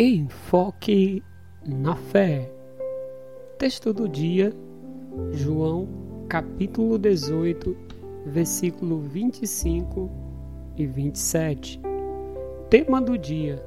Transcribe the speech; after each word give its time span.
Enfoque 0.00 1.24
na 1.66 1.96
fé. 1.96 2.48
Texto 3.58 3.92
do 3.92 4.08
dia, 4.08 4.52
João, 5.32 5.88
capítulo 6.28 6.96
18, 6.96 7.76
versículo 8.26 9.00
25 9.00 10.08
e 10.76 10.86
27. 10.86 11.80
Tema 12.70 13.00
do 13.00 13.18
dia: 13.18 13.60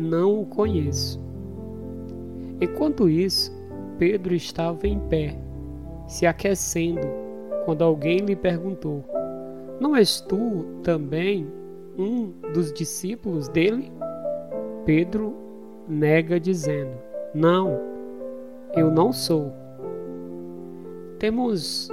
Não 0.00 0.40
o 0.40 0.46
conheço. 0.46 1.22
Enquanto 2.60 3.08
isso, 3.08 3.52
Pedro 4.00 4.34
estava 4.34 4.88
em 4.88 4.98
pé, 4.98 5.38
se 6.08 6.26
aquecendo, 6.26 7.06
quando 7.64 7.84
alguém 7.84 8.18
lhe 8.18 8.34
perguntou: 8.34 9.04
Não 9.78 9.94
és 9.94 10.20
tu 10.20 10.64
também 10.82 11.46
um 11.96 12.32
dos 12.52 12.72
discípulos 12.72 13.46
dele? 13.46 13.92
Pedro 14.86 15.34
nega 15.88 16.38
dizendo: 16.38 16.92
Não, 17.34 17.76
eu 18.72 18.88
não 18.88 19.12
sou. 19.12 19.52
Temos 21.18 21.88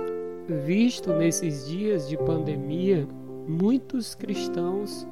visto 0.47 1.11
nesses 1.11 1.67
dias 1.67 2.07
de 2.07 2.15
pandemia 2.15 3.07
muitos 3.47 4.13
cristãos 4.13 5.07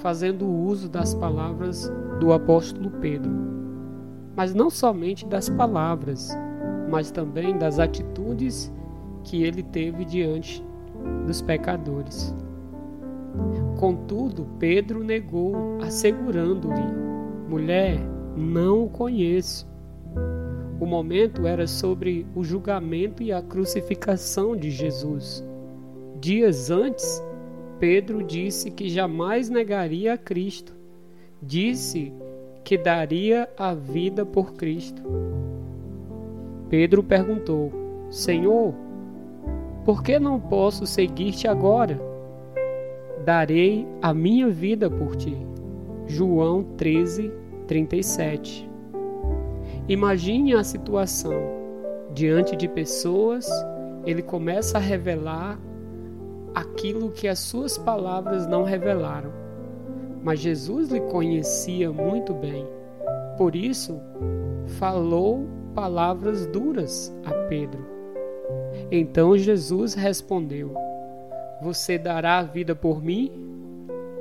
fazendo 0.00 0.48
uso 0.48 0.88
das 0.88 1.12
palavras 1.14 1.92
do 2.18 2.32
apóstolo 2.32 2.90
Pedro, 2.92 3.30
mas 4.34 4.54
não 4.54 4.70
somente 4.70 5.26
das 5.26 5.50
palavras, 5.50 6.30
mas 6.90 7.10
também 7.10 7.58
das 7.58 7.78
atitudes 7.78 8.72
que 9.22 9.42
ele 9.42 9.62
teve 9.62 10.02
diante 10.06 10.64
dos 11.26 11.42
pecadores. 11.42 12.34
Contudo, 13.78 14.46
Pedro 14.58 15.04
negou, 15.04 15.78
assegurando-lhe 15.82 17.17
Mulher, 17.48 17.98
não 18.36 18.84
o 18.84 18.90
conheço. 18.90 19.66
O 20.78 20.84
momento 20.84 21.46
era 21.46 21.66
sobre 21.66 22.26
o 22.34 22.44
julgamento 22.44 23.22
e 23.22 23.32
a 23.32 23.40
crucificação 23.40 24.54
de 24.54 24.70
Jesus. 24.70 25.42
Dias 26.20 26.70
antes, 26.70 27.22
Pedro 27.80 28.22
disse 28.22 28.70
que 28.70 28.90
jamais 28.90 29.48
negaria 29.48 30.12
a 30.12 30.18
Cristo. 30.18 30.76
Disse 31.40 32.12
que 32.62 32.76
daria 32.76 33.48
a 33.56 33.72
vida 33.72 34.26
por 34.26 34.52
Cristo. 34.52 35.02
Pedro 36.68 37.02
perguntou: 37.02 37.72
Senhor, 38.10 38.74
por 39.86 40.02
que 40.02 40.18
não 40.18 40.38
posso 40.38 40.86
seguir-te 40.86 41.48
agora? 41.48 41.98
Darei 43.24 43.86
a 44.02 44.12
minha 44.12 44.48
vida 44.48 44.90
por 44.90 45.16
ti. 45.16 45.34
João 46.08 46.62
13, 46.78 47.30
37. 47.66 48.68
Imagine 49.86 50.54
a 50.54 50.64
situação. 50.64 51.34
Diante 52.14 52.56
de 52.56 52.66
pessoas, 52.66 53.46
ele 54.06 54.22
começa 54.22 54.78
a 54.78 54.80
revelar 54.80 55.60
aquilo 56.54 57.10
que 57.10 57.28
as 57.28 57.38
suas 57.38 57.76
palavras 57.76 58.46
não 58.46 58.64
revelaram. 58.64 59.30
Mas 60.22 60.40
Jesus 60.40 60.88
lhe 60.88 61.00
conhecia 61.00 61.92
muito 61.92 62.32
bem. 62.32 62.66
Por 63.36 63.54
isso, 63.54 64.00
falou 64.78 65.46
palavras 65.74 66.46
duras 66.46 67.14
a 67.26 67.34
Pedro. 67.48 67.84
Então 68.90 69.36
Jesus 69.36 69.92
respondeu: 69.92 70.72
Você 71.60 71.98
dará 71.98 72.38
a 72.38 72.42
vida 72.44 72.74
por 72.74 73.04
mim? 73.04 73.30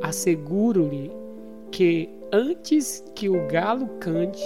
Asseguro-lhe 0.01 1.26
que 1.71 2.09
antes 2.31 3.03
que 3.15 3.29
o 3.29 3.47
galo 3.47 3.87
cante, 3.99 4.43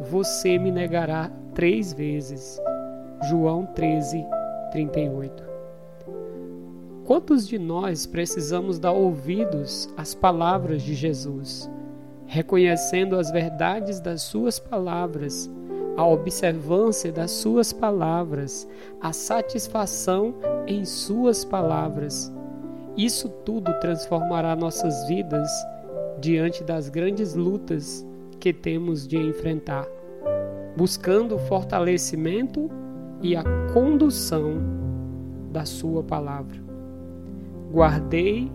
você 0.00 0.58
me 0.58 0.70
negará 0.70 1.30
três 1.54 1.92
vezes. 1.92 2.60
João 3.28 3.66
13, 3.66 4.24
38. 4.72 5.42
Quantos 7.04 7.46
de 7.46 7.58
nós 7.58 8.06
precisamos 8.06 8.78
dar 8.78 8.92
ouvidos 8.92 9.88
às 9.96 10.14
palavras 10.14 10.82
de 10.82 10.94
Jesus, 10.94 11.70
reconhecendo 12.26 13.16
as 13.16 13.30
verdades 13.30 14.00
das 14.00 14.22
Suas 14.22 14.58
palavras, 14.58 15.50
a 15.96 16.06
observância 16.06 17.12
das 17.12 17.30
Suas 17.30 17.72
palavras, 17.72 18.66
a 19.00 19.12
satisfação 19.12 20.34
em 20.66 20.84
Suas 20.84 21.44
palavras? 21.44 22.32
Isso 22.96 23.28
tudo 23.28 23.72
transformará 23.80 24.56
nossas 24.56 25.06
vidas 25.06 25.50
diante 26.20 26.62
das 26.62 26.88
grandes 26.88 27.34
lutas 27.34 28.06
que 28.40 28.52
temos 28.52 29.06
de 29.06 29.16
enfrentar, 29.16 29.86
buscando 30.76 31.36
o 31.36 31.38
fortalecimento 31.38 32.70
e 33.22 33.34
a 33.36 33.42
condução 33.72 34.54
da 35.50 35.64
Sua 35.64 36.02
palavra. 36.02 36.62
Guardei 37.72 38.50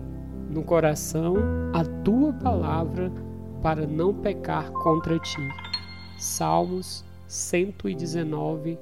no 0.48 0.62
coração 0.62 1.34
a 1.72 1.84
tua 2.02 2.32
palavra 2.32 3.12
para 3.62 3.86
não 3.86 4.14
pecar 4.14 4.70
contra 4.72 5.18
ti. 5.18 5.48
Salmos 6.18 7.04
119, 7.26 8.78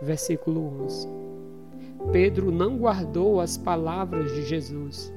versículo 0.00 0.84
11. 0.84 1.08
Pedro 2.10 2.50
não 2.50 2.78
guardou 2.78 3.40
as 3.40 3.56
palavras 3.56 4.32
de 4.32 4.44
Jesus, 4.44 5.12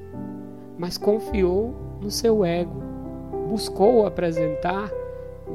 mas 0.78 0.96
confiou 0.96 1.74
no 2.00 2.10
seu 2.10 2.44
ego 2.44 2.95
buscou 3.46 4.06
apresentar 4.06 4.90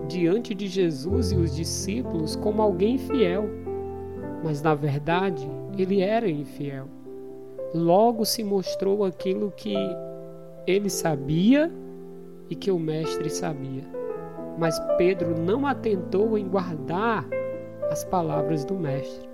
diante 0.07 0.55
de 0.55 0.67
Jesus 0.67 1.31
e 1.31 1.35
os 1.35 1.55
discípulos 1.55 2.35
como 2.35 2.61
alguém 2.61 2.97
fiel, 2.97 3.49
mas 4.43 4.61
na 4.61 4.73
verdade 4.73 5.47
ele 5.77 6.01
era 6.01 6.29
infiel. 6.29 6.87
Logo 7.73 8.25
se 8.25 8.43
mostrou 8.43 9.05
aquilo 9.05 9.51
que 9.55 9.75
ele 10.65 10.89
sabia 10.89 11.71
e 12.49 12.55
que 12.55 12.71
o 12.71 12.79
Mestre 12.79 13.29
sabia. 13.29 13.83
Mas 14.57 14.77
Pedro 14.97 15.39
não 15.39 15.65
atentou 15.65 16.37
em 16.37 16.47
guardar 16.47 17.25
as 17.89 18.03
palavras 18.03 18.65
do 18.65 18.73
Mestre. 18.73 19.29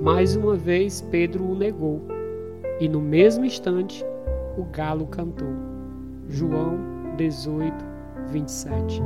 Mais 0.00 0.36
uma 0.36 0.54
vez 0.54 1.00
Pedro 1.00 1.44
o 1.44 1.54
negou, 1.54 2.02
e 2.80 2.88
no 2.88 3.00
mesmo 3.00 3.44
instante 3.44 4.04
o 4.58 4.64
galo 4.64 5.06
cantou. 5.06 5.48
João 6.28 6.93
18, 7.14 7.74
27. 8.30 9.02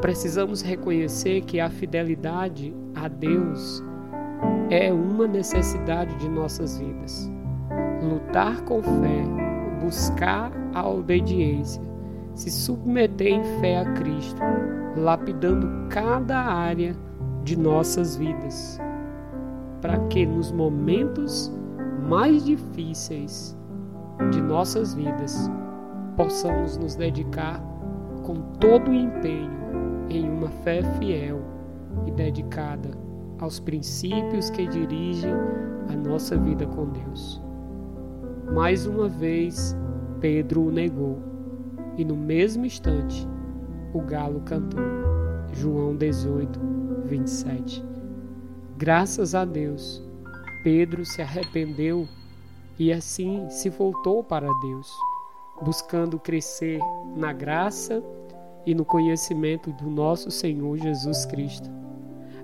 Precisamos 0.00 0.62
reconhecer 0.62 1.42
que 1.42 1.60
a 1.60 1.70
fidelidade 1.70 2.74
a 2.94 3.08
Deus 3.08 3.82
é 4.70 4.92
uma 4.92 5.26
necessidade 5.26 6.14
de 6.16 6.28
nossas 6.28 6.78
vidas. 6.78 7.30
Lutar 8.02 8.62
com 8.62 8.82
fé, 8.82 9.24
buscar 9.80 10.50
a 10.74 10.88
obediência, 10.88 11.82
se 12.34 12.50
submeter 12.50 13.28
em 13.28 13.44
fé 13.60 13.78
a 13.78 13.92
Cristo, 13.92 14.40
lapidando 14.96 15.68
cada 15.88 16.38
área 16.38 16.96
de 17.44 17.56
nossas 17.56 18.16
vidas, 18.16 18.80
para 19.80 19.98
que 20.08 20.26
nos 20.26 20.50
momentos 20.50 21.52
mais 22.08 22.44
difíceis 22.44 23.56
de 24.30 24.40
nossas 24.40 24.94
vidas 24.94 25.50
possamos 26.16 26.76
nos 26.76 26.94
dedicar 26.94 27.60
com 28.24 28.34
todo 28.58 28.90
o 28.90 28.94
empenho 28.94 29.50
em 30.08 30.28
uma 30.28 30.48
fé 30.48 30.82
fiel 30.98 31.40
e 32.06 32.10
dedicada 32.10 32.90
aos 33.38 33.58
princípios 33.58 34.50
que 34.50 34.66
dirigem 34.66 35.32
a 35.88 35.96
nossa 35.96 36.36
vida 36.36 36.66
com 36.66 36.86
Deus. 36.86 37.42
Mais 38.52 38.86
uma 38.86 39.08
vez, 39.08 39.76
Pedro 40.20 40.66
o 40.66 40.70
negou, 40.70 41.18
e 41.96 42.04
no 42.04 42.16
mesmo 42.16 42.64
instante, 42.64 43.26
o 43.92 44.00
galo 44.00 44.40
cantou. 44.40 44.80
João 45.54 45.96
18, 45.96 46.58
27. 47.04 47.84
Graças 48.78 49.34
a 49.34 49.44
Deus, 49.44 50.02
Pedro 50.62 51.04
se 51.04 51.20
arrependeu 51.20 52.06
e 52.78 52.92
assim 52.92 53.48
se 53.50 53.68
voltou 53.68 54.24
para 54.24 54.48
Deus 54.60 55.11
buscando 55.60 56.18
crescer 56.18 56.80
na 57.16 57.32
graça 57.32 58.02
e 58.64 58.74
no 58.74 58.84
conhecimento 58.84 59.72
do 59.72 59.90
nosso 59.90 60.30
Senhor 60.30 60.76
Jesus 60.78 61.26
Cristo. 61.26 61.68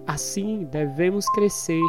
Assim 0.06 0.64
devemos 0.64 1.28
crescer, 1.30 1.82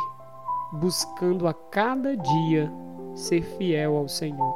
buscando 0.74 1.48
a 1.48 1.54
cada 1.54 2.16
dia 2.16 2.72
ser 3.16 3.42
fiel 3.42 3.98
ao 3.98 4.08
Senhor. 4.08 4.56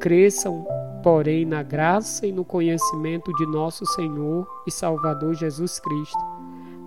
Cresçam, 0.00 0.66
porém, 1.02 1.44
na 1.44 1.62
graça 1.62 2.26
e 2.26 2.32
no 2.32 2.44
conhecimento 2.44 3.32
de 3.34 3.46
nosso 3.46 3.86
Senhor 3.86 4.46
e 4.66 4.70
Salvador 4.70 5.34
Jesus 5.34 5.80
Cristo. 5.80 6.18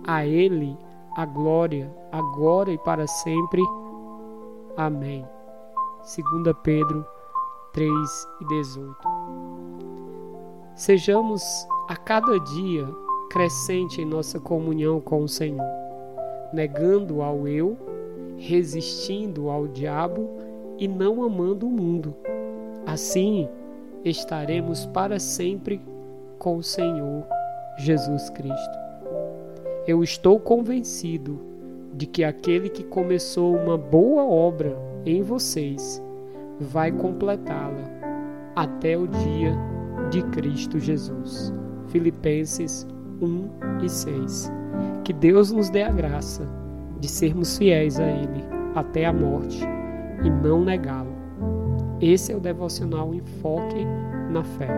A 0.06 0.24
Ele 0.24 0.76
a 1.18 1.26
glória, 1.26 1.92
agora 2.12 2.70
e 2.70 2.78
para 2.78 3.04
sempre. 3.08 3.60
Amém. 4.76 5.26
2 5.98 6.56
Pedro 6.62 7.04
3 7.78 8.28
e 8.40 8.44
18. 8.44 8.96
Sejamos 10.74 11.40
a 11.88 11.96
cada 11.96 12.36
dia 12.40 12.84
crescente 13.30 14.02
em 14.02 14.04
nossa 14.04 14.40
comunhão 14.40 15.00
com 15.00 15.22
o 15.22 15.28
Senhor, 15.28 15.64
negando 16.52 17.22
ao 17.22 17.46
eu, 17.46 17.78
resistindo 18.36 19.48
ao 19.48 19.68
diabo 19.68 20.28
e 20.76 20.88
não 20.88 21.22
amando 21.22 21.68
o 21.68 21.70
mundo. 21.70 22.16
Assim, 22.84 23.48
estaremos 24.04 24.84
para 24.86 25.20
sempre 25.20 25.80
com 26.36 26.56
o 26.56 26.64
Senhor 26.64 27.24
Jesus 27.76 28.28
Cristo. 28.30 28.78
Eu 29.86 30.02
estou 30.02 30.40
convencido 30.40 31.38
de 31.94 32.06
que 32.06 32.24
aquele 32.24 32.70
que 32.70 32.82
começou 32.82 33.54
uma 33.54 33.78
boa 33.78 34.24
obra 34.24 34.76
em 35.06 35.22
vocês 35.22 36.02
vai 36.60 36.92
completá-la 36.92 37.84
até 38.56 38.96
o 38.96 39.06
dia 39.06 39.56
de 40.10 40.22
Cristo 40.24 40.78
Jesus. 40.78 41.52
Filipenses 41.88 42.86
1 43.20 43.84
e 43.84 43.88
6. 43.88 44.52
Que 45.04 45.12
Deus 45.12 45.52
nos 45.52 45.70
dê 45.70 45.82
a 45.82 45.92
graça 45.92 46.46
de 47.00 47.08
sermos 47.08 47.56
fiéis 47.56 47.98
a 47.98 48.06
Ele 48.06 48.44
até 48.74 49.06
a 49.06 49.12
morte 49.12 49.64
e 50.24 50.30
não 50.30 50.64
negá-lo. 50.64 51.16
Esse 52.00 52.32
é 52.32 52.36
o 52.36 52.40
devocional 52.40 53.14
Enfoque 53.14 53.84
na 54.30 54.44
Fé. 54.44 54.68